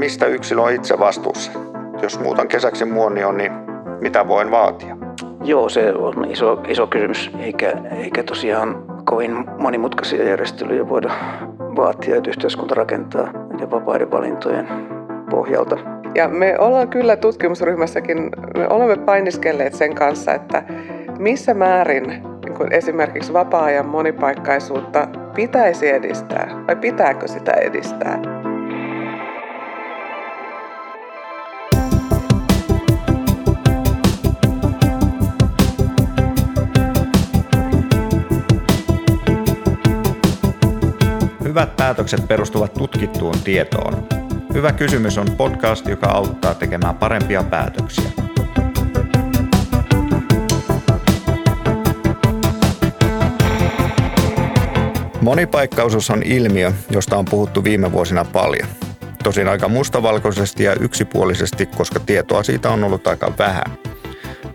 [0.00, 1.52] mistä yksilö on itse vastuussa?
[2.02, 3.52] Jos muutan kesäksi muonioon, niin
[4.00, 4.96] mitä voin vaatia?
[5.44, 11.10] Joo, se on iso, iso kysymys, eikä, eikä tosiaan kovin monimutkaisia järjestelyjä voida
[11.58, 14.68] vaatia, että yhteiskunta rakentaa ja vapaiden valintojen
[15.30, 15.76] pohjalta.
[16.14, 20.62] Ja me ollaan kyllä tutkimusryhmässäkin, me olemme painiskelleet sen kanssa, että
[21.18, 22.06] missä määrin
[22.44, 28.40] niin kuin esimerkiksi vapaa-ajan monipaikkaisuutta pitäisi edistää vai pitääkö sitä edistää.
[41.90, 44.06] Päätökset perustuvat tutkittuun tietoon.
[44.54, 48.10] Hyvä kysymys on podcast, joka auttaa tekemään parempia päätöksiä.
[55.20, 58.68] Monipaikkaisuus on ilmiö, josta on puhuttu viime vuosina paljon.
[59.24, 63.78] Tosin aika mustavalkoisesti ja yksipuolisesti, koska tietoa siitä on ollut aika vähän.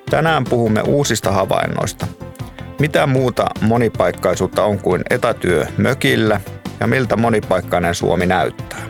[0.10, 2.08] Tänään puhumme uusista havainnoista.
[2.80, 6.42] Mitä muuta monipaikkaisuutta on kuin etätyö mökillä
[6.80, 8.82] ja miltä monipaikkainen Suomi näyttää?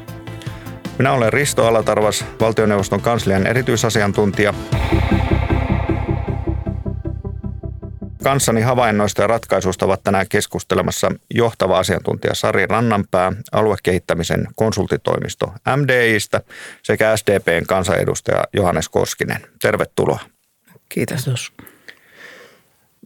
[0.98, 4.54] Minä olen Risto Alatarvas, valtioneuvoston kanslian erityisasiantuntija.
[8.24, 16.42] Kanssani havainnoista ja ratkaisuista ovat tänään keskustelemassa johtava asiantuntija Sari Rannanpää aluekehittämisen konsultitoimisto MDIstä
[16.84, 19.42] sekä SDPn kansanedustaja Johannes Koskinen.
[19.62, 20.20] Tervetuloa.
[20.90, 21.52] Kiitos.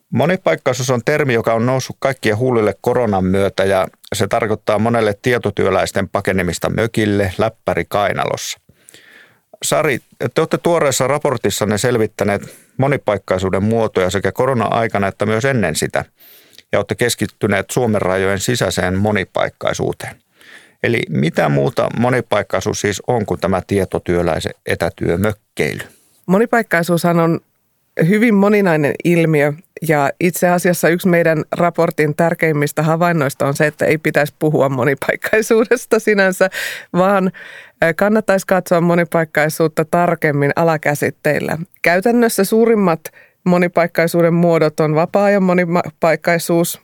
[0.10, 6.10] Monipaikkaisuus on termi, joka on noussut kaikkien huulille koronan myötä ja se tarkoittaa monelle tietotyöläisten
[6.10, 8.60] pakenemista mökille läppäri kainalossa.
[9.64, 10.00] Sari,
[10.34, 12.42] te olette tuoreessa raportissanne selvittäneet
[12.78, 16.06] monipaikkaisuuden muotoja sekä korona-aikana että myös ennen sitä
[16.72, 20.16] ja olette keskittyneet Suomen rajojen sisäiseen monipaikkaisuuteen.
[20.84, 25.84] Eli mitä muuta monipaikkaisuus siis on kuin tämä tietotyöläisen etätyömökkeily?
[26.26, 27.40] Monipaikkaisuushan on
[28.08, 29.54] hyvin moninainen ilmiö
[29.88, 36.00] ja itse asiassa yksi meidän raportin tärkeimmistä havainnoista on se, että ei pitäisi puhua monipaikkaisuudesta
[36.00, 36.50] sinänsä,
[36.94, 37.32] vaan
[37.96, 41.58] kannattaisi katsoa monipaikkaisuutta tarkemmin alakäsitteillä.
[41.82, 43.00] Käytännössä suurimmat
[43.44, 46.82] monipaikkaisuuden muodot on vapaa-ajan monipaikkaisuus,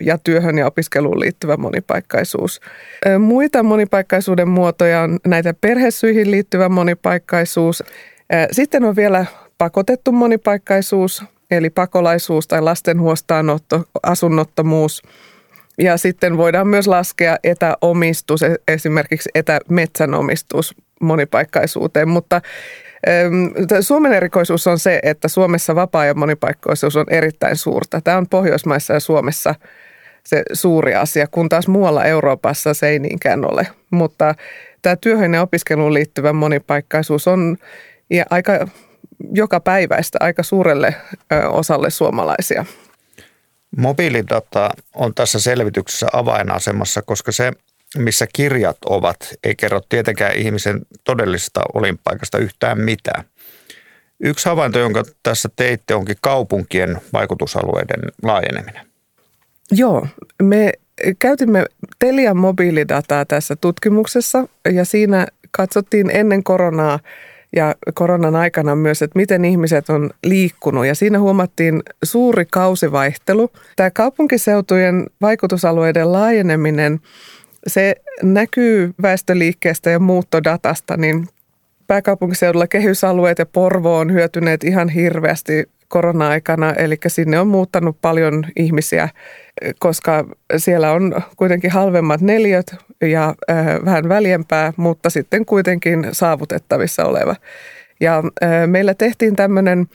[0.00, 2.60] ja työhön ja opiskeluun liittyvä monipaikkaisuus.
[3.18, 7.84] Muita monipaikkaisuuden muotoja on näitä perhesyihin liittyvä monipaikkaisuus.
[8.52, 9.26] Sitten on vielä
[9.58, 15.02] pakotettu monipaikkaisuus, eli pakolaisuus tai lasten huostaanotto, asunnottomuus.
[15.78, 22.40] Ja sitten voidaan myös laskea etäomistus, e- esimerkiksi etämetsänomistus monipaikkaisuuteen, mutta
[23.80, 28.00] Suomen erikoisuus on se, että Suomessa vapaa- ja monipaikkaisuus on erittäin suurta.
[28.00, 29.54] Tämä on Pohjoismaissa ja Suomessa
[30.24, 33.66] se suuri asia, kun taas muualla Euroopassa se ei niinkään ole.
[33.90, 34.34] Mutta
[34.82, 37.56] tämä työhön ja opiskeluun liittyvä monipaikkaisuus on
[38.10, 38.68] ja aika
[39.34, 40.94] joka päiväistä aika suurelle
[41.48, 42.64] osalle suomalaisia.
[43.76, 47.52] Mobiilidata on tässä selvityksessä avainasemassa, koska se,
[47.96, 53.24] missä kirjat ovat, ei kerro tietenkään ihmisen todellisesta olinpaikasta yhtään mitään.
[54.20, 58.86] Yksi havainto, jonka tässä teitte, onkin kaupunkien vaikutusalueiden laajeneminen.
[59.70, 60.06] Joo,
[60.42, 60.72] me
[61.18, 61.64] käytimme
[61.98, 66.98] Telian mobiilidataa tässä tutkimuksessa ja siinä katsottiin ennen koronaa–
[67.56, 70.86] ja koronan aikana myös, että miten ihmiset on liikkunut.
[70.86, 73.50] Ja siinä huomattiin suuri kausivaihtelu.
[73.76, 77.00] Tämä kaupunkiseutujen vaikutusalueiden laajeneminen,
[77.66, 81.28] se näkyy väestöliikkeestä ja muuttodatasta, niin
[81.86, 89.08] pääkaupunkiseudulla kehysalueet ja Porvo on hyötyneet ihan hirveästi korona-aikana, eli sinne on muuttanut paljon ihmisiä,
[89.78, 90.24] koska
[90.56, 97.36] siellä on kuitenkin halvemmat neliöt ja äh, vähän väljempää, mutta sitten kuitenkin saavutettavissa oleva.
[98.00, 99.86] Ja äh, meillä tehtiin tämmöinen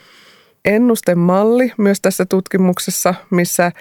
[0.66, 3.74] ennustemalli myös tässä tutkimuksessa, missä äh,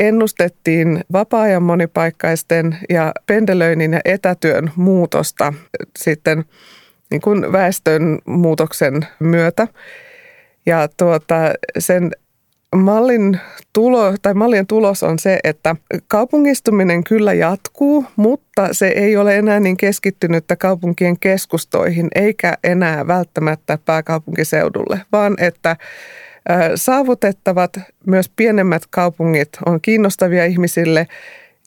[0.00, 5.52] ennustettiin vapaa-ajan monipaikkaisten ja pendelöinnin ja etätyön muutosta
[5.98, 6.44] sitten
[7.10, 9.68] niin kuin väestön muutoksen myötä.
[10.66, 11.34] Ja tuota,
[11.78, 12.10] sen
[12.76, 13.40] mallin
[13.72, 15.76] tulo, tai mallin tulos on se, että
[16.08, 23.78] kaupungistuminen kyllä jatkuu, mutta se ei ole enää niin keskittynyttä kaupunkien keskustoihin eikä enää välttämättä
[23.84, 25.76] pääkaupunkiseudulle, vaan että
[26.74, 31.06] saavutettavat myös pienemmät kaupungit on kiinnostavia ihmisille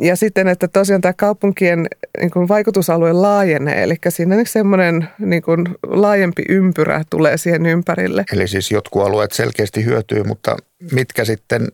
[0.04, 1.88] ja sitten, että tosiaan tämä kaupunkien
[2.20, 8.24] niin kuin vaikutusalue laajenee, eli siinä semmoinen niin kuin laajempi ympyrä tulee siihen ympärille.
[8.34, 10.58] Eli siis jotkut alueet selkeästi hyötyy, mutta
[10.92, 11.68] mitkä sitten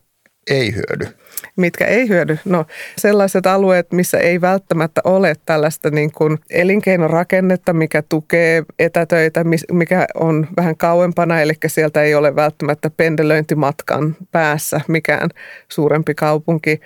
[0.49, 1.07] ei hyödy?
[1.55, 2.37] Mitkä ei hyödy?
[2.45, 2.65] No
[2.97, 10.47] sellaiset alueet, missä ei välttämättä ole tällaista niin kuin elinkeinorakennetta, mikä tukee etätöitä, mikä on
[10.57, 15.29] vähän kauempana, eli sieltä ei ole välttämättä pendelöintimatkan päässä mikään
[15.69, 16.79] suurempi kaupunki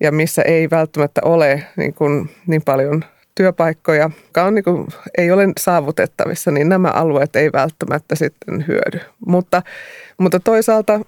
[0.00, 3.04] ja missä ei välttämättä ole niin, kuin niin paljon
[3.34, 4.86] työpaikkoja, jotka on niin kuin,
[5.18, 9.00] ei ole saavutettavissa, niin nämä alueet ei välttämättä sitten hyödy.
[9.26, 9.62] Mutta,
[10.18, 11.00] mutta toisaalta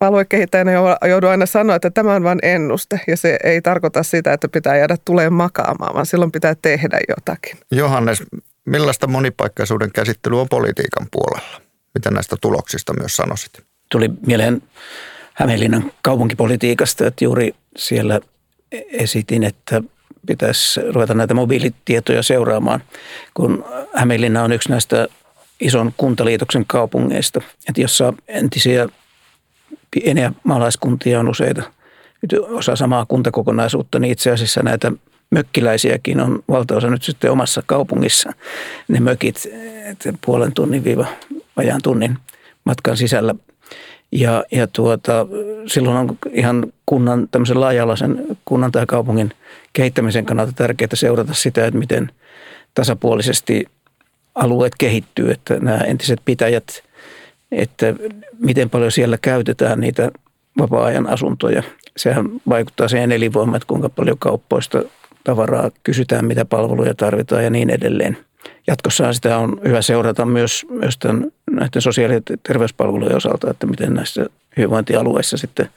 [0.00, 0.72] aluekehittäjänä
[1.08, 4.76] joudun aina sanoa, että tämä on vain ennuste ja se ei tarkoita sitä, että pitää
[4.76, 7.58] jäädä tulee makaamaan, vaan silloin pitää tehdä jotakin.
[7.70, 8.22] Johannes,
[8.64, 11.60] millaista monipaikkaisuuden käsittely on politiikan puolella?
[11.94, 13.52] Mitä näistä tuloksista myös sanoisit?
[13.90, 14.62] Tuli mieleen
[15.34, 18.20] Hämeenlinnan kaupunkipolitiikasta, että juuri siellä
[18.72, 19.82] esitin, että
[20.26, 22.82] pitäisi ruveta näitä mobiilitietoja seuraamaan,
[23.34, 25.08] kun Hämeenlinna on yksi näistä
[25.60, 28.88] ison kuntaliitoksen kaupungeista, että jossa entisiä
[29.90, 31.62] pieniä maalaiskuntia on useita,
[32.48, 34.92] osa samaa kuntakokonaisuutta, niin itse asiassa näitä
[35.30, 38.32] mökkiläisiäkin on valtaosa nyt sitten omassa kaupungissa.
[38.88, 39.42] Ne mökit
[40.26, 41.06] puolen tunnin viiva
[41.56, 42.18] vajaan tunnin
[42.64, 43.34] matkan sisällä.
[44.14, 45.26] Ja, ja tuota,
[45.66, 49.30] silloin on ihan kunnan, tämmöisen laajalaisen kunnan tai kaupungin
[49.72, 52.10] kehittämisen kannalta tärkeää seurata sitä, että miten
[52.74, 53.66] tasapuolisesti
[54.34, 56.64] alueet kehittyy, että nämä entiset pitäjät–
[57.54, 57.94] että
[58.38, 60.10] miten paljon siellä käytetään niitä
[60.58, 61.62] vapaa-ajan asuntoja.
[61.96, 64.82] Sehän vaikuttaa siihen elinvoimaan, että kuinka paljon kauppoista
[65.24, 68.16] tavaraa kysytään, mitä palveluja tarvitaan ja niin edelleen.
[68.66, 73.94] Jatkossa sitä on hyvä seurata myös, myös tämän, näiden sosiaali- ja terveyspalvelujen osalta, että miten
[73.94, 75.68] näissä hyvinvointialueissa sitten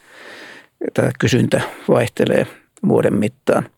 [0.93, 2.47] tämä kysyntä vaihtelee
[2.87, 3.69] vuoden mittaan.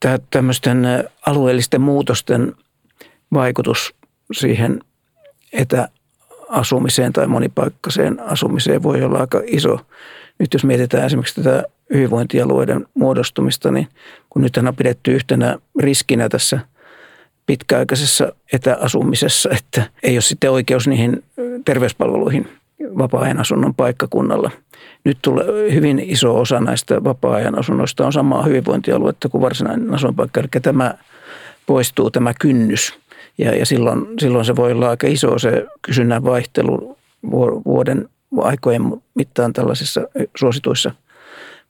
[0.00, 0.86] Tämä tämmöisten
[1.26, 2.52] alueellisten muutosten
[3.34, 3.94] vaikutus
[4.32, 4.80] siihen
[5.52, 5.88] etä
[6.48, 9.80] asumiseen tai monipaikkaiseen asumiseen voi olla aika iso.
[10.38, 11.64] Nyt jos mietitään esimerkiksi tätä
[11.94, 13.88] hyvinvointialueiden muodostumista, niin
[14.30, 16.60] kun nyt on pidetty yhtenä riskinä tässä
[17.46, 21.24] pitkäaikaisessa etäasumisessa, että ei ole sitten oikeus niihin
[21.64, 22.48] terveyspalveluihin
[22.98, 24.50] vapaa-ajan asunnon paikkakunnalla.
[25.04, 30.40] Nyt tulee hyvin iso osa näistä vapaa-ajan asunnoista on samaa hyvinvointialuetta kuin varsinainen asuinpaikka.
[30.40, 30.94] Eli tämä
[31.66, 32.94] poistuu tämä kynnys
[33.38, 36.98] ja, ja silloin, silloin se voi olla aika iso se kysynnän vaihtelu
[37.64, 38.82] vuoden aikojen
[39.14, 40.00] mittaan tällaisissa
[40.36, 40.90] suosituissa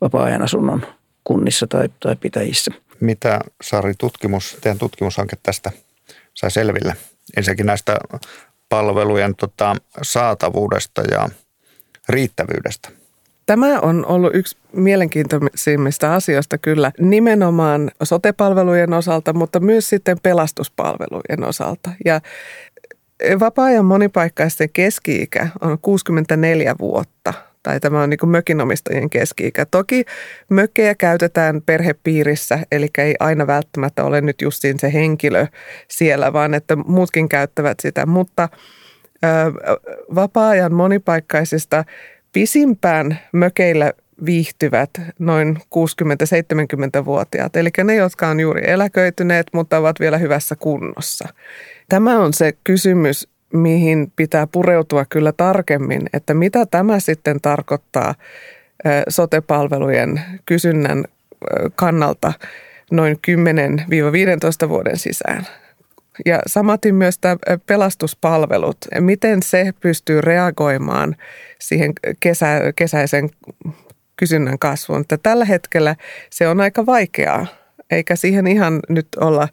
[0.01, 0.83] vapaa-ajan asunnon
[1.25, 2.71] kunnissa tai, tai pitäjissä.
[3.03, 5.71] Mitä Sari tutkimus, teidän tutkimushanke tästä
[6.35, 6.97] sai selville?
[7.37, 7.97] Ensinnäkin näistä
[8.69, 11.29] palvelujen tota, saatavuudesta ja
[12.09, 12.89] riittävyydestä.
[13.47, 21.91] Tämä on ollut yksi mielenkiintoisimmista asioista kyllä nimenomaan sotepalvelujen osalta, mutta myös sitten pelastuspalvelujen osalta.
[22.05, 22.21] Ja
[23.41, 29.67] vapaa-ajan monipaikkaisten keski-ikä on 64 vuotta tai tämä on niin mökinomistajien keski-ikä.
[29.67, 30.05] Toki
[30.49, 35.47] mökkejä käytetään perhepiirissä, eli ei aina välttämättä ole nyt justiin se henkilö
[35.89, 38.49] siellä, vaan että muutkin käyttävät sitä, mutta
[40.15, 41.85] vapaa-ajan monipaikkaisista
[42.33, 43.93] pisimpään mökeillä
[44.25, 51.29] viihtyvät noin 60-70-vuotiaat, eli ne, jotka on juuri eläköityneet, mutta ovat vielä hyvässä kunnossa.
[51.89, 58.15] Tämä on se kysymys, mihin pitää pureutua kyllä tarkemmin, että mitä tämä sitten tarkoittaa
[59.09, 61.05] sotepalvelujen kysynnän
[61.75, 62.33] kannalta
[62.91, 63.19] noin
[64.67, 65.47] 10-15 vuoden sisään.
[66.27, 71.17] Ja samatin myös tämä pelastuspalvelut, miten se pystyy reagoimaan
[71.59, 73.31] siihen kesä, kesäisen
[74.17, 75.01] kysynnän kasvuun.
[75.01, 75.97] Että tällä hetkellä
[76.31, 77.47] se on aika vaikeaa,
[77.91, 79.49] eikä siihen ihan nyt olla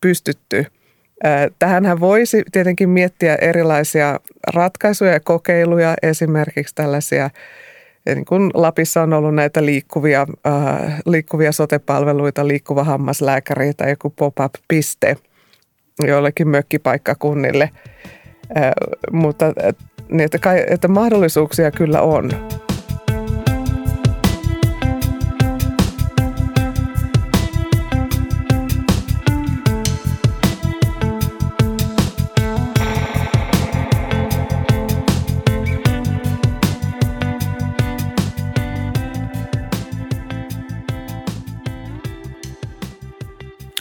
[0.00, 0.66] pystytty.
[1.58, 4.20] Tähänhän voisi tietenkin miettiä erilaisia
[4.54, 7.30] ratkaisuja ja kokeiluja, esimerkiksi tällaisia
[8.06, 15.16] niin kuin Lapissa on ollut näitä liikkuvia, äh, liikkuvia sotepalveluita, liikkuva hammaslääkäri tai joku pop-up-piste–
[16.06, 17.70] joillekin mökkipaikkakunnille.
[19.12, 19.52] Mutta
[20.08, 22.30] niin, että, kai, että mahdollisuuksia kyllä on.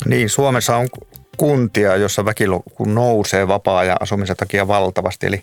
[0.07, 0.87] Niin, Suomessa on
[1.37, 5.41] kuntia, jossa väkiluku nousee vapaa-ajan asumisen takia valtavasti, eli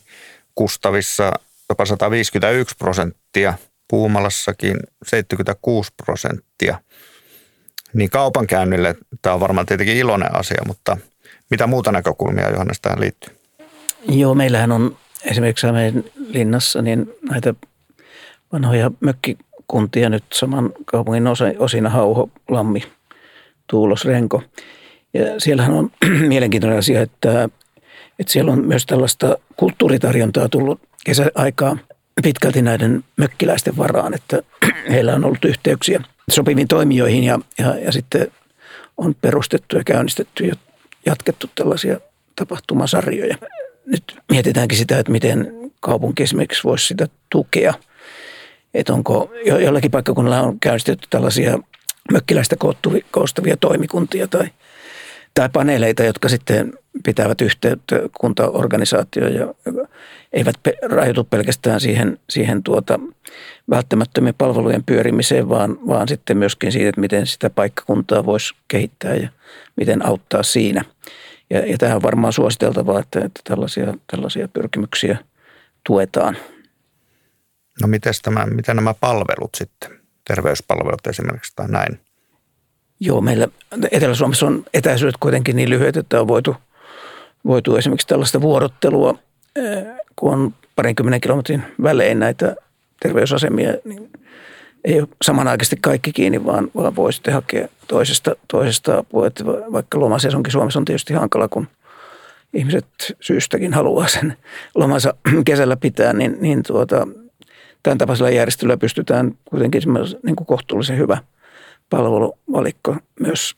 [0.55, 1.33] Kustavissa
[1.69, 3.55] jopa 151 prosenttia,
[3.89, 6.79] Puumalassakin 76 prosenttia.
[7.93, 10.97] Niin kaupankäynnille tämä on varmaan tietenkin iloinen asia, mutta
[11.51, 13.37] mitä muuta näkökulmia Johannes tähän liittyy?
[14.09, 17.55] Joo, meillähän on esimerkiksi meidän linnassa niin näitä
[18.53, 21.25] vanhoja mökki kuntia nyt saman kaupungin
[21.59, 22.83] osina Hauho, Lammi,
[23.67, 24.43] Tuulos, Renko.
[25.15, 25.91] Ja siellähän on
[26.29, 27.49] mielenkiintoinen asia, että,
[28.19, 31.77] että siellä on myös tällaista kulttuuritarjontaa tullut kesäaikaa
[32.23, 34.43] pitkälti näiden mökkiläisten varaan, että
[34.93, 38.33] heillä on ollut yhteyksiä sopiviin toimijoihin ja, ja, ja sitten
[38.97, 40.55] on perustettu ja käynnistetty ja
[41.07, 42.01] jatkettu tällaisia
[42.37, 43.37] tapahtumasarjoja.
[43.87, 47.75] Nyt mietitäänkin sitä, että miten kaupunki esimerkiksi voisi sitä tukea.
[48.75, 51.59] Että onko jo, jollakin paikkakunnalla on käynnistetty tällaisia
[52.13, 52.57] mökkiläistä
[53.11, 54.49] koostavia toimikuntia tai,
[55.35, 56.73] tai paneeleita, jotka sitten
[57.05, 59.55] pitävät yhteyttä kuntaorganisaatioon ja
[60.33, 63.01] eivät pe- rajoitu pelkästään siihen, siihen tuota
[63.71, 69.29] välttämättömien palvelujen pyörimiseen, vaan, vaan sitten myöskin siitä, että miten sitä paikkakuntaa voisi kehittää ja
[69.77, 70.85] miten auttaa siinä.
[71.51, 75.19] Ja, ja tähän on varmaan suositeltavaa, että, että tällaisia, tällaisia pyrkimyksiä
[75.87, 76.37] tuetaan.
[77.83, 82.01] No miten, tämä, miten nämä palvelut sitten, terveyspalvelut esimerkiksi tai näin?
[83.01, 83.49] Joo, meillä
[83.91, 86.57] Etelä-Suomessa on etäisyydet kuitenkin niin lyhyet, että on voitu,
[87.47, 89.19] voitu esimerkiksi tällaista vuorottelua,
[89.57, 89.85] eh,
[90.17, 92.57] kun on parinkymmenen kilometrin välein näitä
[93.03, 94.11] terveysasemia, niin
[94.85, 99.27] ei ole samanaikaisesti kaikki kiinni, vaan, vaan voi sitten hakea toisesta, toisesta apua.
[99.27, 101.69] Että vaikka lomasesonkin Suomessa on tietysti hankala, kun
[102.55, 102.87] ihmiset
[103.21, 104.37] syystäkin haluaa sen
[104.75, 105.15] lomansa
[105.45, 107.09] kesällä pitää, niin, niin tuota,
[107.85, 109.83] tämän tapaisella järjestelyllä pystytään kuitenkin
[110.23, 111.19] niin kuin kohtuullisen hyvä
[111.91, 113.55] palveluvalikko myös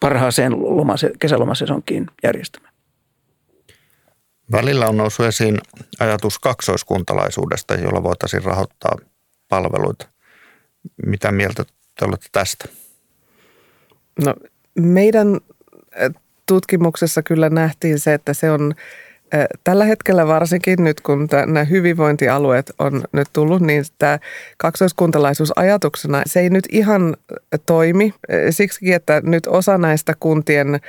[0.00, 2.74] parhaaseen lomase, kesälomasesonkiin järjestämään.
[4.52, 5.58] Välillä on noussut esiin
[6.00, 8.96] ajatus kaksoiskuntalaisuudesta, jolla voitaisiin rahoittaa
[9.48, 10.06] palveluita.
[11.06, 11.64] Mitä mieltä
[11.98, 12.68] te olette tästä?
[14.24, 14.34] No,
[14.74, 15.40] meidän
[16.46, 18.74] tutkimuksessa kyllä nähtiin se, että se on
[19.64, 24.18] Tällä hetkellä varsinkin nyt, kun nämä hyvinvointialueet on nyt tullut, niin tämä
[24.56, 27.16] kaksoiskuntalaisuus ajatuksena, se ei nyt ihan
[27.66, 28.14] toimi.
[28.50, 30.80] Siksikin, että nyt osa näistä kuntien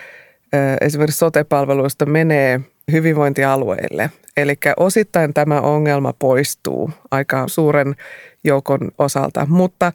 [0.81, 2.59] esimerkiksi sote-palveluista menee
[2.91, 4.11] hyvinvointialueille.
[4.37, 7.95] Eli osittain tämä ongelma poistuu aika suuren
[8.43, 9.91] joukon osalta, mutta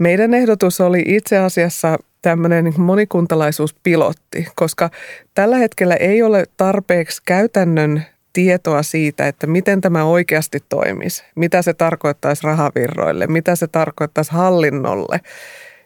[0.00, 4.90] meidän ehdotus oli itse asiassa tämmöinen niin monikuntalaisuuspilotti, koska
[5.34, 8.02] tällä hetkellä ei ole tarpeeksi käytännön
[8.32, 15.20] tietoa siitä, että miten tämä oikeasti toimisi, mitä se tarkoittaisi rahavirroille, mitä se tarkoittaisi hallinnolle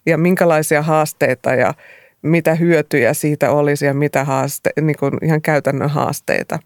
[0.06, 1.74] ja minkälaisia haasteita ja
[2.22, 6.58] mitä hyötyjä siitä olisi ja mitä haaste, niin kuin ihan käytännön haasteita.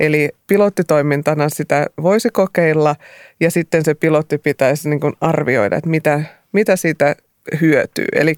[0.00, 2.96] Eli pilottitoimintana sitä voisi kokeilla
[3.40, 6.22] ja sitten se pilotti pitäisi niin kuin arvioida, että mitä,
[6.52, 7.16] mitä siitä
[7.60, 8.06] hyötyy.
[8.12, 8.34] Eli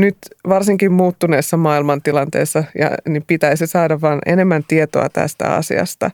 [0.00, 0.16] nyt
[0.48, 6.10] varsinkin muuttuneessa maailmantilanteessa ja, niin pitäisi saada vain enemmän tietoa tästä asiasta.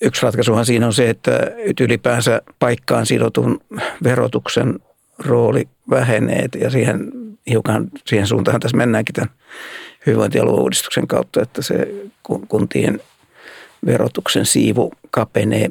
[0.00, 1.32] Yksi ratkaisuhan siinä on se, että
[1.80, 3.60] ylipäänsä paikkaan sidotun
[4.04, 4.78] verotuksen
[5.18, 7.12] rooli vähenee ja siihen
[7.50, 9.30] hiukan siihen suuntaan tässä mennäänkin tämän
[10.06, 11.88] hyvinvointialueuudistuksen kautta, että se
[12.48, 13.00] kuntien
[13.86, 15.70] verotuksen siivu kapenee.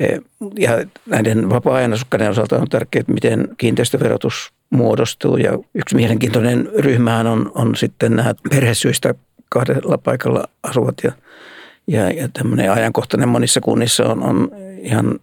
[0.00, 0.18] E,
[0.58, 0.70] ja
[1.06, 5.36] näiden vapaa-ajan asukkaiden osalta on tärkeää, että miten kiinteistöverotus muodostuu.
[5.36, 9.14] Ja yksi mielenkiintoinen ryhmähän on, on sitten nämä perhesyistä
[9.48, 11.12] kahdella paikalla asuvat ja,
[11.86, 14.50] ja, ja tämmöinen ajankohtainen monissa kunnissa on, on
[14.82, 15.20] ihan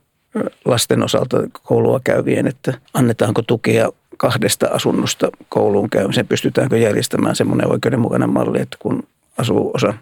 [0.66, 6.28] lasten osalta koulua käyvien, että annetaanko tukea kahdesta asunnosta kouluun käymiseen.
[6.28, 9.04] Pystytäänkö järjestämään semmoinen oikeudenmukainen malli, että kun
[9.38, 9.94] asuu osa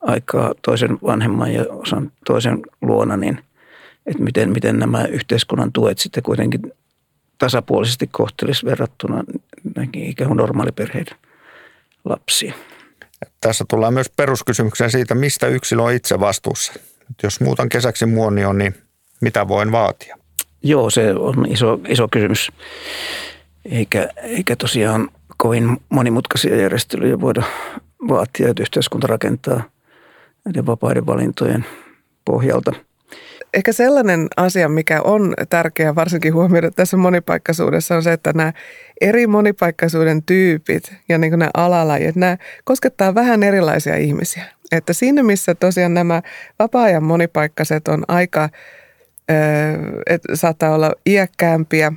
[0.00, 3.38] aikaa toisen vanhemman ja osan toisen luona, niin
[4.06, 6.72] että miten, miten nämä yhteiskunnan tuet sitten kuitenkin
[7.38, 9.24] tasapuolisesti kohtelisi verrattuna
[9.94, 11.16] ikään kuin normaaliperheiden
[12.04, 12.54] lapsiin.
[13.40, 16.72] Tässä tullaan myös peruskysymykseen siitä, mistä yksilö on itse vastuussa.
[17.22, 18.74] Jos muutan kesäksi muonioon, niin
[19.20, 20.18] mitä voin vaatia?
[20.62, 22.52] Joo, se on iso, iso kysymys.
[23.64, 27.42] Eikä, eikä tosiaan kovin monimutkaisia järjestelyjä voida
[28.08, 29.62] vaatia, että yhteiskunta rakentaa
[30.44, 31.64] näiden vapaiden valintojen
[32.24, 32.72] pohjalta–
[33.54, 38.52] ehkä sellainen asia, mikä on tärkeää varsinkin huomioida tässä monipaikkaisuudessa on se, että nämä
[39.00, 44.44] eri monipaikkaisuuden tyypit ja niin kuin nämä alalajit, nämä koskettaa vähän erilaisia ihmisiä.
[44.72, 46.22] Että siinä, missä tosiaan nämä
[46.58, 48.48] vapaa-ajan monipaikkaiset on aika,
[50.06, 51.92] että saattaa olla iäkkäämpiä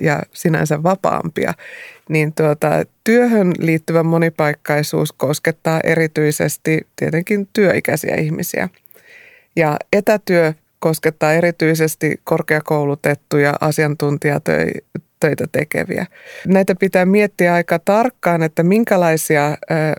[0.00, 1.54] ja sinänsä vapaampia,
[2.08, 2.70] niin tuota,
[3.04, 8.68] työhön liittyvä monipaikkaisuus koskettaa erityisesti tietenkin työikäisiä ihmisiä.
[9.56, 16.06] Ja etätyö koskettaa erityisesti korkeakoulutettuja asiantuntijatöitä tekeviä.
[16.46, 19.56] Näitä pitää miettiä aika tarkkaan, että minkälaisia,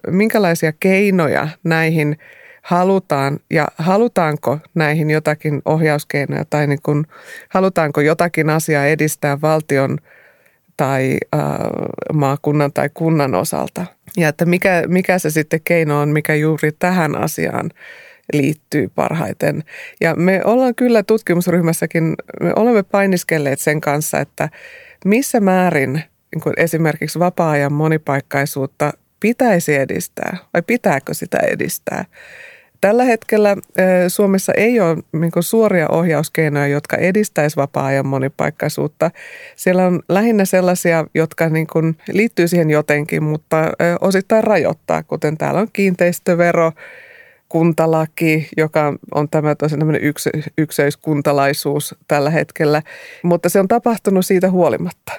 [0.07, 2.17] minkälaisia keinoja näihin
[2.61, 7.05] halutaan ja halutaanko näihin jotakin ohjauskeinoja tai niin kuin,
[7.49, 9.97] halutaanko jotakin asiaa edistää valtion
[10.77, 11.41] tai äh,
[12.13, 13.85] maakunnan tai kunnan osalta.
[14.17, 17.69] Ja että mikä, mikä se sitten keino on, mikä juuri tähän asiaan
[18.33, 19.63] liittyy parhaiten.
[20.01, 24.49] Ja me ollaan kyllä tutkimusryhmässäkin, me olemme painiskelleet sen kanssa, että
[25.05, 25.93] missä määrin
[26.35, 32.05] niin esimerkiksi vapaa-ajan monipaikkaisuutta pitäisi edistää vai pitääkö sitä edistää.
[32.81, 33.57] Tällä hetkellä
[34.07, 39.11] Suomessa ei ole niin suoria ohjauskeinoja, jotka edistäisi vapaa-ajan monipaikkaisuutta.
[39.55, 43.57] Siellä on lähinnä sellaisia, jotka niin kuin liittyy siihen jotenkin, mutta
[44.01, 46.71] osittain rajoittaa, kuten täällä on kiinteistövero,
[47.49, 50.29] kuntalaki, joka on tämä tämmöinen yks,
[52.07, 52.81] tällä hetkellä,
[53.23, 55.13] mutta se on tapahtunut siitä huolimatta.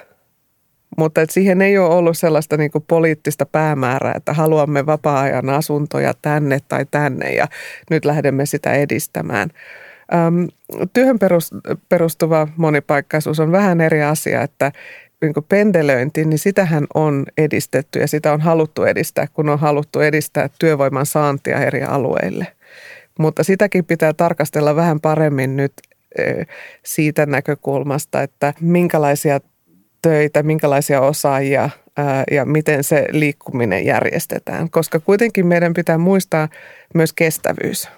[0.97, 6.13] Mutta et siihen ei ole ollut sellaista niin kuin poliittista päämäärää, että haluamme vapaa-ajan asuntoja
[6.21, 7.47] tänne tai tänne ja
[7.89, 9.49] nyt lähdemme sitä edistämään.
[10.13, 10.47] Öm,
[10.93, 11.19] työhön
[11.89, 14.71] perustuva monipaikkaisuus on vähän eri asia, että
[15.21, 20.49] niin pendelöinti, niin sitähän on edistetty ja sitä on haluttu edistää, kun on haluttu edistää
[20.59, 22.47] työvoiman saantia eri alueille.
[23.19, 25.73] Mutta sitäkin pitää tarkastella vähän paremmin nyt
[26.85, 29.39] siitä näkökulmasta, että minkälaisia
[30.01, 31.69] töitä, minkälaisia osaajia
[32.31, 34.69] ja miten se liikkuminen järjestetään.
[34.69, 36.49] Koska kuitenkin meidän pitää muistaa
[36.93, 37.89] myös kestävyys.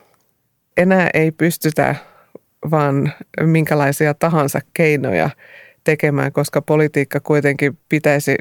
[0.77, 1.95] Enää ei pystytä
[2.71, 5.29] vaan minkälaisia tahansa keinoja–
[5.83, 8.35] tekemään, koska politiikka kuitenkin pitäisi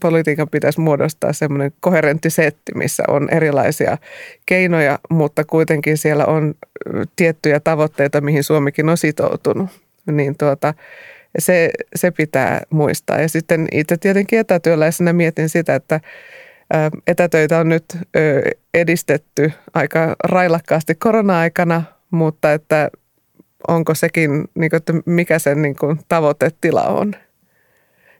[0.00, 3.98] politiikan pitäisi muodostaa semmoinen koherentti setti, missä on erilaisia
[4.46, 6.54] keinoja, mutta kuitenkin siellä on
[7.16, 9.70] tiettyjä tavoitteita, mihin Suomikin on sitoutunut.
[10.06, 10.74] Niin tuota,
[11.38, 13.20] se, se pitää muistaa.
[13.20, 16.00] Ja sitten itse tietenkin etätyöläisenä mietin sitä, että
[17.06, 17.84] etätöitä on nyt
[18.74, 22.90] edistetty aika railakkaasti korona-aikana, mutta että
[23.68, 27.14] onko sekin, niin kuin, että mikä sen niin kuin, tavoitetila on.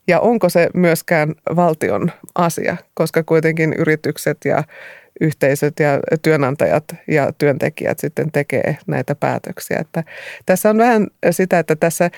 [0.07, 4.65] Ja onko se myöskään valtion asia, koska kuitenkin yritykset ja
[5.21, 9.79] yhteisöt ja työnantajat ja työntekijät sitten tekee näitä päätöksiä.
[9.81, 10.05] Että
[10.47, 12.11] tässä on vähän sitä, että tässä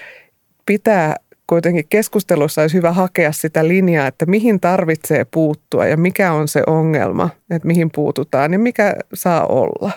[0.67, 6.49] pitää kuitenkin keskustelussa olisi hyvä hakea sitä linjaa, että mihin tarvitsee puuttua ja mikä on
[6.49, 9.91] se ongelma, että mihin puututaan ja mikä saa olla.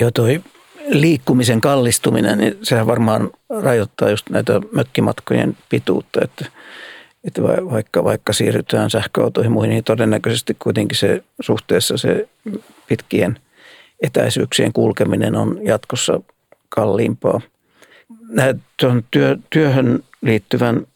[0.00, 0.40] Joo, toi
[0.88, 3.30] liikkumisen kallistuminen, niin sehän varmaan
[3.62, 6.46] rajoittaa just näitä mökkimatkojen pituutta, että,
[7.24, 12.28] että vaikka, vaikka siirrytään sähköautoihin muihin, niin todennäköisesti kuitenkin se suhteessa se
[12.86, 13.38] pitkien
[14.02, 16.20] etäisyyksien kulkeminen on jatkossa
[16.68, 17.40] kalliimpaa.
[18.80, 20.86] Tuon työ, työhön liittyvän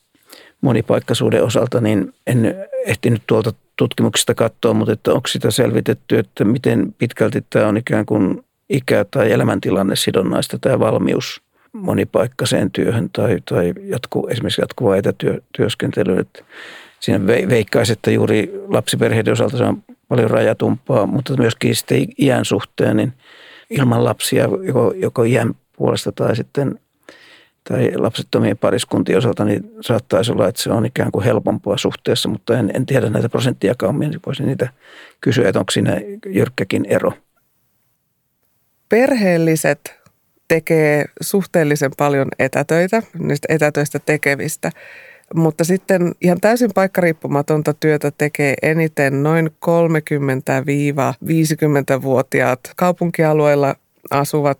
[0.61, 2.55] monipaikkaisuuden osalta, niin en
[2.87, 8.07] ehtinyt tuolta tutkimuksesta katsoa, mutta että onko sitä selvitetty, että miten pitkälti tämä on ikään
[8.07, 16.25] kuin ikä- tai elämäntilanne sidonnaista tämä valmius monipaikkaiseen työhön tai, tai jatku, esimerkiksi jatkuvaa etätyöskentelyä.
[17.01, 22.97] Siinä veikkaisi, että juuri lapsiperheiden osalta se on paljon rajatumpaa, mutta myöskin sitten iän suhteen,
[22.97, 23.13] niin
[23.71, 26.79] ilman lapsia joko, joko iän puolesta tai sitten
[27.69, 32.59] tai lapsettomien pariskuntien osalta, niin saattaisi olla, että se on ikään kuin helpompaa suhteessa, mutta
[32.59, 34.69] en, en tiedä näitä prosenttijakaummia, niin voisin niitä
[35.21, 37.13] kysyä, että onko siinä jyrkkäkin ero–
[38.91, 40.01] perheelliset
[40.49, 44.71] tekee suhteellisen paljon etätöitä, niistä etätöistä tekevistä.
[45.35, 53.75] Mutta sitten ihan täysin paikkariippumatonta työtä tekee eniten noin 30-50-vuotiaat kaupunkialueilla
[54.11, 54.59] asuvat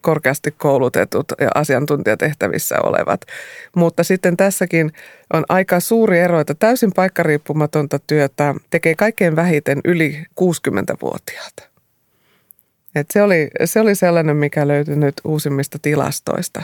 [0.00, 3.20] korkeasti koulutetut ja asiantuntijatehtävissä olevat.
[3.76, 4.92] Mutta sitten tässäkin
[5.32, 11.75] on aika suuri ero, että täysin paikkariippumatonta työtä tekee kaikkein vähiten yli 60-vuotiaat.
[12.96, 16.62] Et se, oli, se oli sellainen, mikä löytyi nyt uusimmista tilastoista.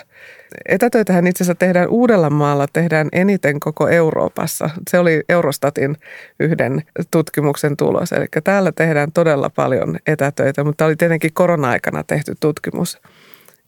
[0.69, 4.71] Etätöitähän itse asiassa tehdään Uudellamaalla, tehdään eniten koko Euroopassa.
[4.91, 5.97] Se oli Eurostatin
[6.41, 8.13] yhden tutkimuksen tulos.
[8.13, 13.01] Eli täällä tehdään todella paljon etätöitä, mutta oli tietenkin korona-aikana tehty tutkimus.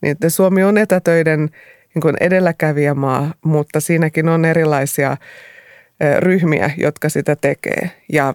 [0.00, 1.50] Niin, Suomi on etätöiden
[1.94, 5.16] niin edelläkävijämaa, mutta siinäkin on erilaisia
[6.18, 7.90] ryhmiä, jotka sitä tekee.
[8.12, 8.34] Ja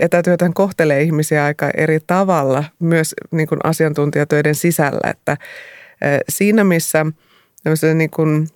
[0.00, 5.36] etätyötään kohtelee ihmisiä aika eri tavalla myös niin kuin asiantuntijatöiden sisällä, että
[6.28, 7.06] siinä missä
[7.94, 8.48] niin kuin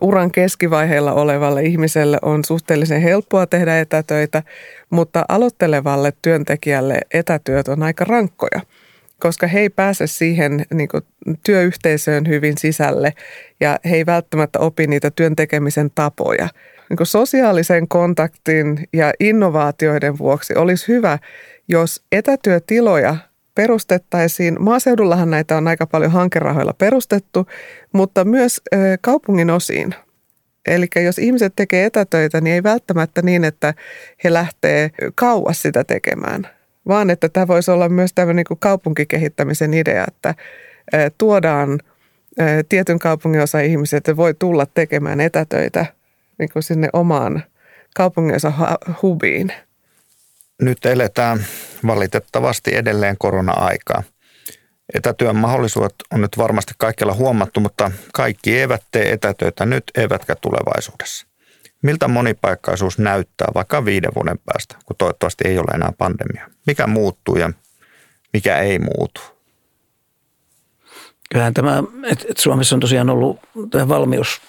[0.00, 4.42] uran keskivaiheella olevalle ihmiselle on suhteellisen helppoa tehdä etätöitä,
[4.90, 8.60] mutta aloittelevalle työntekijälle etätyöt on aika rankkoja
[9.18, 11.02] koska he ei pääse siihen niin kuin,
[11.44, 13.12] työyhteisöön hyvin sisälle
[13.60, 16.48] ja he ei välttämättä opi niitä työn tekemisen tapoja
[16.90, 21.18] niin sosiaalisen kontaktin ja innovaatioiden vuoksi olisi hyvä,
[21.68, 23.16] jos etätyötiloja
[23.54, 24.56] perustettaisiin.
[24.60, 27.46] Maaseudullahan näitä on aika paljon hankerahoilla perustettu,
[27.92, 28.60] mutta myös
[29.00, 29.94] kaupungin osiin.
[30.66, 33.74] Eli jos ihmiset tekee etätöitä, niin ei välttämättä niin, että
[34.24, 36.48] he lähtee kauas sitä tekemään,
[36.88, 40.34] vaan että tämä voisi olla myös tämmöinen niin kaupunkikehittämisen idea, että
[41.18, 41.78] tuodaan
[42.68, 45.86] tietyn kaupungin osa ihmiset, voi tulla tekemään etätöitä
[46.38, 47.44] niin kuin sinne omaan
[47.94, 48.52] kaupunginsa
[49.02, 49.52] hubiin.
[50.62, 51.46] Nyt eletään
[51.86, 54.02] valitettavasti edelleen korona-aikaa.
[54.94, 61.26] Etätyön mahdollisuudet on nyt varmasti kaikilla huomattu, mutta kaikki eivät tee etätöitä nyt eivätkä tulevaisuudessa.
[61.82, 66.50] Miltä monipaikkaisuus näyttää vaikka viiden vuoden päästä, kun toivottavasti ei ole enää pandemia?
[66.66, 67.50] Mikä muuttuu ja
[68.32, 69.20] mikä ei muutu?
[71.30, 74.40] Kyllähän tämä, että Suomessa on tosiaan ollut tämä valmius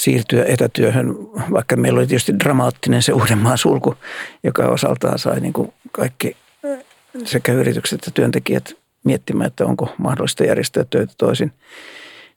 [0.00, 1.16] siirtyä etätyöhön,
[1.52, 3.94] vaikka meillä oli tietysti dramaattinen se Uudenmaan sulku,
[4.42, 6.36] joka osaltaan sai niin kuin kaikki
[7.24, 11.52] sekä yritykset että työntekijät miettimään, että onko mahdollista järjestää töitä toisin.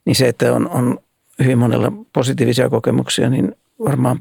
[0.04, 0.98] Niin se, että on, on
[1.42, 4.18] hyvin monella positiivisia kokemuksia, niin varmaan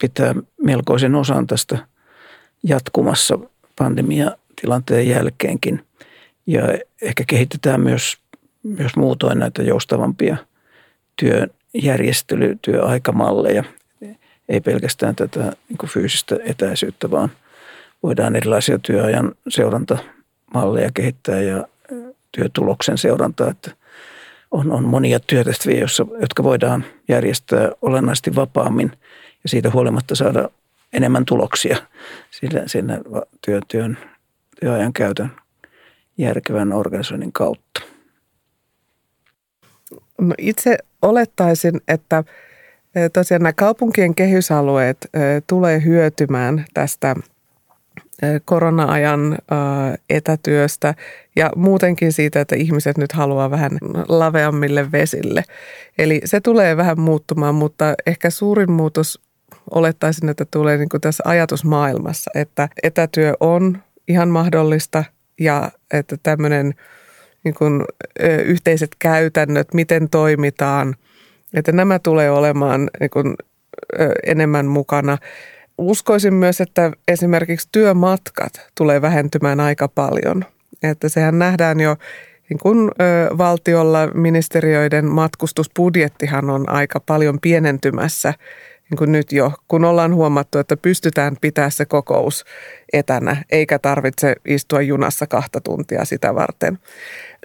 [0.00, 1.78] pitää melkoisen osan tästä
[2.62, 3.38] jatkumassa
[3.78, 5.86] pandemiatilanteen jälkeenkin.
[6.46, 6.62] Ja
[7.02, 8.18] ehkä kehitetään myös,
[8.62, 10.36] myös muutoin näitä joustavampia
[11.16, 13.64] työn järjestely, työaikamalleja.
[14.48, 17.30] Ei pelkästään tätä niin fyysistä etäisyyttä, vaan
[18.02, 21.66] voidaan erilaisia työajan seurantamalleja kehittää ja
[22.32, 23.70] työtuloksen seurantaa, että
[24.50, 28.92] on, on monia työtehtäviä, jossa, jotka voidaan järjestää olennaisesti vapaammin
[29.42, 30.48] ja siitä huolimatta saada
[30.92, 31.76] enemmän tuloksia
[32.30, 33.00] sillä, sillä
[33.46, 33.98] työ, työn,
[34.60, 35.30] työajan käytön
[36.18, 37.80] järkevän organisoinnin kautta.
[40.20, 42.24] No itse olettaisin, että
[42.94, 47.16] e, tosiaan nämä kaupunkien kehysalueet e, tulee hyötymään tästä
[48.22, 49.38] e, korona-ajan
[50.10, 50.94] etätyöstä
[51.36, 53.70] ja muutenkin siitä, että ihmiset nyt haluaa vähän
[54.08, 55.44] laveammille vesille.
[55.98, 59.20] Eli se tulee vähän muuttumaan, mutta ehkä suurin muutos
[59.70, 65.04] olettaisin, että tulee niin kuin tässä ajatusmaailmassa, että etätyö on ihan mahdollista
[65.40, 66.74] ja että tämmöinen–
[67.44, 67.84] niin kuin,
[68.44, 70.96] yhteiset käytännöt, miten toimitaan,
[71.54, 73.34] että nämä tulee olemaan niin kuin,
[74.26, 75.18] enemmän mukana.
[75.78, 80.44] Uskoisin myös, että esimerkiksi työmatkat tulee vähentymään aika paljon.
[80.82, 81.96] Että sehän nähdään jo
[82.48, 88.34] niin kun ö, valtiolla ministeriöiden matkustusbudjettihan on aika paljon pienentymässä
[88.90, 92.44] niin kuin nyt jo, kun ollaan huomattu, että pystytään pitää se kokous
[92.92, 96.78] etänä, eikä tarvitse istua junassa kahta tuntia sitä varten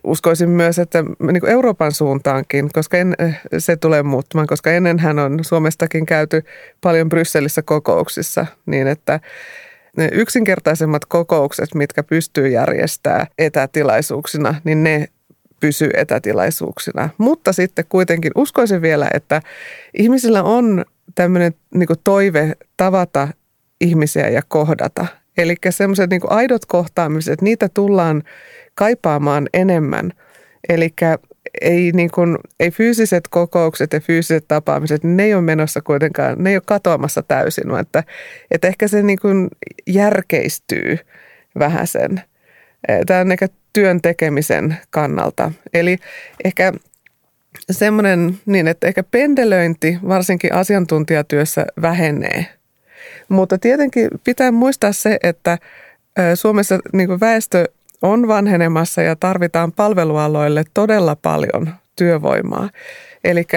[0.04, 3.16] uskoisin myös, että niin kuin Euroopan suuntaankin, koska en,
[3.58, 6.44] se tulee muuttumaan, koska ennenhän on Suomestakin käyty
[6.82, 9.20] paljon Brysselissä kokouksissa niin, että
[9.98, 15.08] ne yksinkertaisemmat kokoukset, mitkä pystyy järjestämään etätilaisuuksina, niin ne
[15.60, 17.10] pysyy etätilaisuuksina.
[17.18, 19.42] Mutta sitten kuitenkin uskoisin vielä, että
[19.94, 20.86] ihmisillä on
[21.16, 23.28] tämmöinen niin toive tavata
[23.82, 25.06] ihmisiä ja kohdata.
[25.40, 28.24] Eli semmoiset niin aidot kohtaamiset, niitä tullaan
[28.76, 30.12] kaipaamaan enemmän.
[30.70, 30.94] Eli
[31.62, 36.50] ei, niin kuin, ei fyysiset kokoukset ja fyysiset tapaamiset, ne ei ole menossa kuitenkaan, ne
[36.50, 38.04] ei ole katoamassa täysin, vaan että,
[38.52, 39.48] että ehkä se niin kuin
[39.88, 40.98] järkeistyy
[41.60, 42.22] vähän sen.
[43.06, 45.52] Tämä on ehkä työn tekemisen kannalta.
[45.74, 45.98] Eli
[46.44, 46.74] ehkä
[47.72, 52.59] semmoinen niin, että ehkä pendelöinti varsinkin asiantuntijatyössä vähenee.
[53.30, 55.58] Mutta tietenkin pitää muistaa se, että
[56.36, 57.66] Suomessa niin väestö
[58.02, 62.70] on vanhenemassa ja tarvitaan palvelualoille todella paljon työvoimaa.
[63.24, 63.48] Eli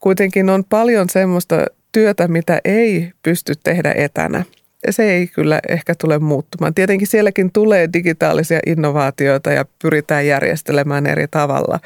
[0.00, 4.44] kuitenkin on paljon semmoista työtä, mitä ei pysty tehdä etänä.
[4.90, 6.74] Se ei kyllä ehkä tule muuttumaan.
[6.74, 11.80] Tietenkin sielläkin tulee digitaalisia innovaatioita ja pyritään järjestelemään eri tavalla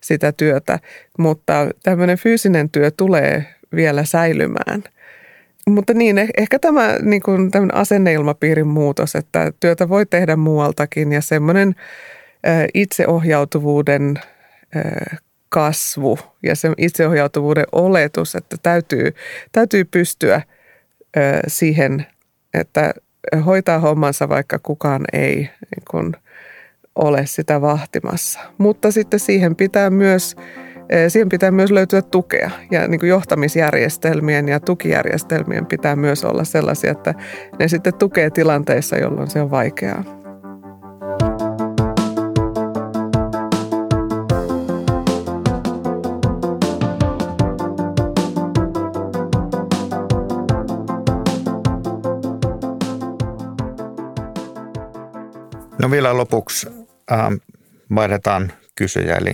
[0.00, 0.78] sitä työtä,
[1.18, 4.84] mutta tämmöinen fyysinen työ tulee vielä säilymään.
[5.68, 11.20] Mutta niin, eh, ehkä tämä niin kuin asenneilmapiirin muutos, että työtä voi tehdä muualtakin ja
[11.20, 11.74] semmoinen
[12.74, 14.20] itseohjautuvuuden
[15.48, 19.14] kasvu ja se itseohjautuvuuden oletus, että täytyy,
[19.52, 20.42] täytyy pystyä
[21.46, 22.06] siihen,
[22.54, 22.94] että
[23.46, 26.16] hoitaa hommansa, vaikka kukaan ei niin kuin
[26.94, 28.40] ole sitä vahtimassa.
[28.58, 30.36] Mutta sitten siihen pitää myös
[31.08, 36.90] Siihen pitää myös löytyä tukea ja niin kuin johtamisjärjestelmien ja tukijärjestelmien pitää myös olla sellaisia,
[36.90, 37.14] että
[37.58, 40.04] ne sitten tukee tilanteissa, jolloin se on vaikeaa.
[55.82, 56.66] No vielä lopuksi
[57.12, 57.34] ähm,
[57.94, 59.32] vaihdetaan kysyjä, eli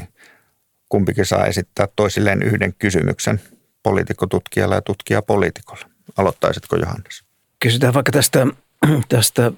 [0.90, 3.40] kumpikin saa esittää toisilleen yhden kysymyksen
[3.82, 5.84] poliitikkotutkijalle ja tutkija poliitikolle.
[6.16, 7.24] Aloittaisitko Johannes?
[7.60, 8.46] Kysytään vaikka tästä,
[9.08, 9.52] tästä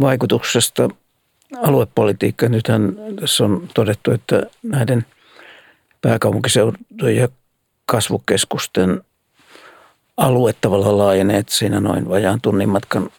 [0.00, 0.88] vaikutuksesta
[1.56, 2.52] aluepolitiikkaan.
[2.52, 5.06] Nythän tässä on todettu, että näiden
[6.00, 7.28] pääkaupunkiseutujen ja
[7.86, 9.02] kasvukeskusten
[10.16, 13.10] alue tavallaan laajenee, että siinä noin vajaan tunnin matkan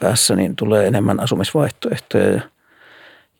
[0.00, 2.40] päässä niin tulee enemmän asumisvaihtoehtoja ja,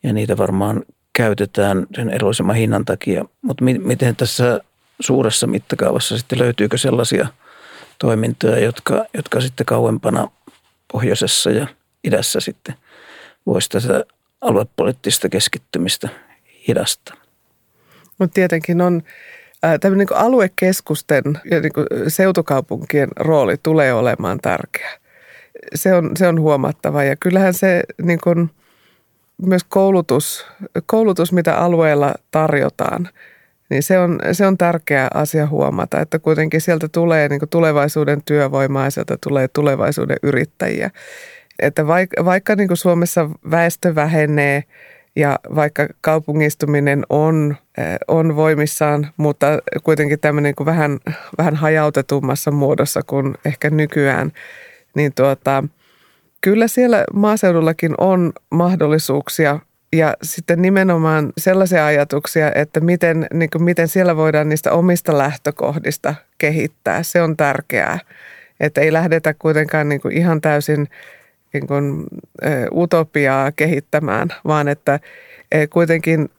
[0.03, 0.83] ja niitä varmaan
[1.17, 3.25] käytetään sen edullisemman hinnan takia.
[3.41, 4.59] Mutta mi, miten tässä
[4.99, 7.27] suuressa mittakaavassa sitten löytyykö sellaisia
[7.99, 10.27] toimintoja, jotka, jotka sitten kauempana
[10.91, 11.67] pohjoisessa ja
[12.03, 12.75] idässä sitten
[13.45, 14.03] voisi tätä
[14.41, 16.09] aluepoliittista keskittymistä
[16.67, 17.15] hidastaa?
[18.17, 19.03] Mutta tietenkin on
[19.61, 21.71] tämmöinen niin aluekeskusten ja niin
[22.07, 24.91] seutukaupunkien rooli tulee olemaan tärkeä.
[25.75, 28.49] Se on, se on huomattava ja kyllähän se niin kuin,
[29.45, 30.45] myös koulutus,
[30.85, 33.09] koulutus, mitä alueella tarjotaan,
[33.69, 38.83] niin se on, se on tärkeä asia huomata, että kuitenkin sieltä tulee niin tulevaisuuden työvoimaa
[38.83, 40.91] ja sieltä tulee tulevaisuuden yrittäjiä.
[41.59, 44.63] Että vaikka, vaikka niin Suomessa väestö vähenee–
[45.17, 49.47] ja vaikka kaupungistuminen on, eh, on voimissaan, mutta
[49.83, 50.99] kuitenkin tämmöinen kuin vähän,
[51.37, 54.31] vähän hajautetummassa muodossa kuin ehkä nykyään,
[54.95, 55.63] niin tuota,
[56.41, 59.59] kyllä siellä maaseudullakin on mahdollisuuksia
[59.95, 66.15] ja sitten nimenomaan sellaisia ajatuksia, että miten, niin kuin miten siellä voidaan niistä omista lähtökohdista
[66.37, 67.03] kehittää.
[67.03, 67.99] Se on tärkeää,
[68.59, 70.87] että ei lähdetä kuitenkaan niin kuin ihan täysin–
[71.53, 72.03] niin kuin,
[72.71, 74.99] utopiaa kehittämään, vaan että
[75.69, 76.29] kuitenkin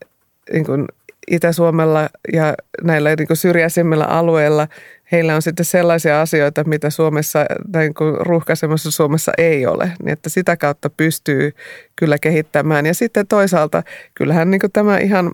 [0.53, 0.85] niin kuin
[1.31, 4.67] Itä-Suomella ja näillä niin kuin syrjäisimmillä alueilla
[5.11, 7.45] heillä on sitten sellaisia asioita, mitä Suomessa,
[7.75, 9.91] niin kuin ruuhkaisemmassa Suomessa ei ole.
[10.03, 11.51] Niin että sitä kautta pystyy
[11.95, 12.85] kyllä kehittämään.
[12.85, 15.31] Ja sitten toisaalta kyllähän niin kuin tämä ihan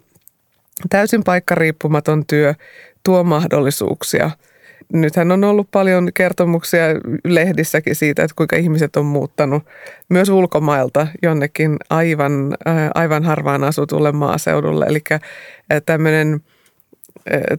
[0.89, 2.53] täysin paikkariippumaton työ
[3.03, 4.31] tuo mahdollisuuksia–
[4.93, 6.83] nythän on ollut paljon kertomuksia
[7.23, 9.63] lehdissäkin siitä, että kuinka ihmiset on muuttanut
[10.09, 14.85] myös ulkomailta jonnekin aivan, äh, aivan harvaan asutulle maaseudulle.
[14.85, 15.21] Eli äh,
[15.85, 16.41] tämmöinen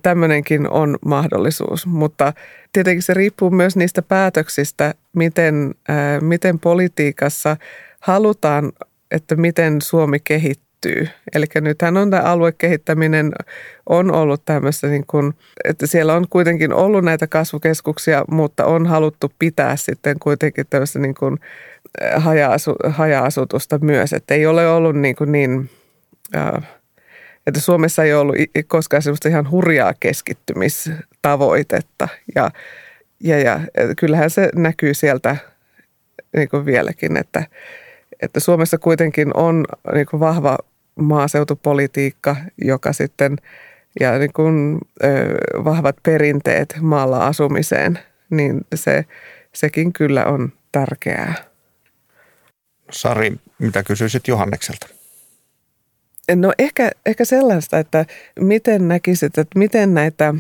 [0.02, 2.32] tämmöinenkin on mahdollisuus, mutta
[2.72, 5.74] tietenkin se riippuu myös niistä päätöksistä, miten,
[6.20, 7.56] miten politiikassa
[8.00, 8.72] halutaan,
[9.10, 11.08] että miten Suomi kehittyy.
[11.34, 13.32] Eli nythän on tämä aluekehittäminen
[13.88, 19.32] on ollut tämmöistä, niin kuin, että siellä on kuitenkin ollut näitä kasvukeskuksia, mutta on haluttu
[19.38, 21.38] pitää sitten kuitenkin tämmöistä niin kuin
[22.90, 24.12] haja-asutusta myös.
[24.12, 25.70] Että ei ole ollut niin, kuin niin
[27.46, 32.08] että Suomessa ei ollut koskaan semmoista ihan hurjaa keskittymistavoitetta.
[32.34, 32.50] Ja,
[33.20, 33.60] ja, ja
[33.96, 35.36] kyllähän se näkyy sieltä
[36.36, 37.44] niin kuin vieläkin, että,
[38.22, 40.58] että Suomessa kuitenkin on niin kuin vahva
[40.94, 43.36] maaseutupolitiikka, joka sitten
[44.00, 45.08] ja niin kuin, ö,
[45.64, 47.98] vahvat perinteet maalla asumiseen,
[48.30, 49.04] niin se,
[49.52, 51.34] sekin kyllä on tärkeää.
[52.90, 54.95] Sari, mitä kysyisit Johannekselta?
[56.34, 58.04] No ehkä, ehkä sellaista, että
[58.40, 60.34] miten näkisit, että miten näitä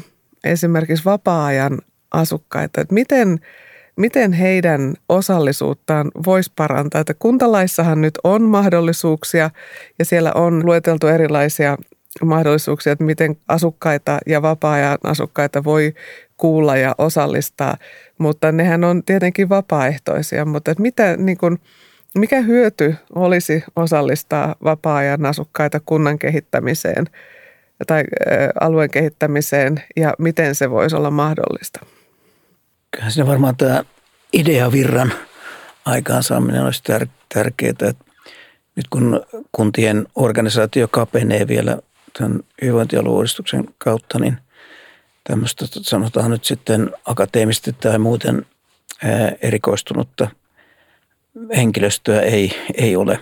[0.44, 1.78] esimerkiksi vapaa-ajan
[2.10, 3.38] asukkaita, että miten–
[3.96, 7.00] miten heidän osallisuuttaan voisi parantaa.
[7.00, 9.50] Että kuntalaissahan nyt on mahdollisuuksia
[9.98, 11.76] ja siellä on lueteltu erilaisia
[12.24, 15.94] mahdollisuuksia, että miten asukkaita ja vapaa-ajan asukkaita voi
[16.36, 17.76] kuulla ja osallistaa,
[18.18, 21.58] mutta nehän on tietenkin vapaaehtoisia, mutta että mitä, niin kuin,
[22.16, 27.06] mikä hyöty olisi osallistaa vapaa-ajan asukkaita kunnan kehittämiseen
[27.86, 28.04] tai
[28.60, 31.86] alueen kehittämiseen ja miten se voisi olla mahdollista?
[32.90, 33.84] Kyllähän siinä varmaan tämä
[34.32, 35.12] ideavirran
[35.84, 37.92] aikaansaaminen olisi tär- tärkeää.
[38.76, 41.78] Nyt kun kuntien organisaatio kapenee vielä
[42.18, 44.38] tämän hyvinvointialueudistuksen kautta, niin
[45.24, 48.46] tämmöistä sanotaan nyt sitten akateemisesti tai muuten
[49.42, 50.28] erikoistunutta
[51.56, 53.20] henkilöstöä ei, ei ole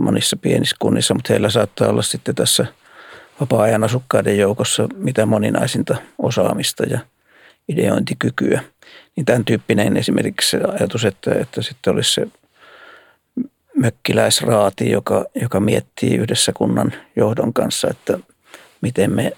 [0.00, 2.66] monissa pienissä kunnissa, mutta heillä saattaa olla sitten tässä
[3.40, 6.98] vapaa-ajan asukkaiden joukossa mitä moninaisinta osaamista ja
[7.68, 8.60] ideointikykyä–
[9.18, 12.28] niin tämän tyyppinen esimerkiksi ajatus, että, että sitten olisi se
[13.76, 18.18] mökkiläisraati, joka, joka miettii yhdessä kunnan johdon kanssa, että
[18.80, 19.32] miten me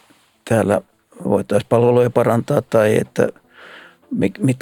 [0.49, 0.81] täällä
[1.25, 3.29] voitaisiin palveluja parantaa tai että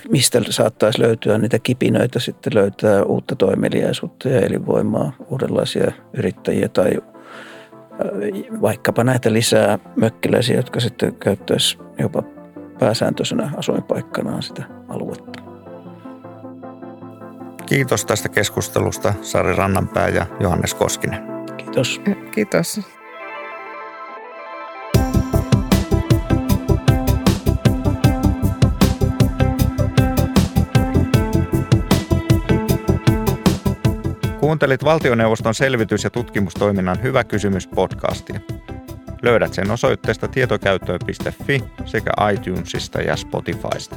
[0.08, 8.60] mistä saattaisi löytyä niitä kipinöitä sitten löytää uutta toimeliaisuutta ja elinvoimaa, uudenlaisia yrittäjiä tai äh,
[8.62, 12.22] vaikkapa näitä lisää mökkiläisiä, jotka sitten käyttäisi jopa
[12.78, 15.42] pääsääntöisenä asuinpaikkanaan sitä aluetta.
[17.66, 21.22] Kiitos tästä keskustelusta Sari Rannanpää ja Johannes Koskinen.
[21.56, 22.00] Kiitos.
[22.34, 22.97] Kiitos.
[34.48, 38.40] Kuuntelit valtioneuvoston selvitys- ja tutkimustoiminnan Hyvä kysymys podcastia.
[39.22, 43.96] Löydät sen osoitteesta tietokäyttöön.fi sekä iTunesista ja Spotifysta.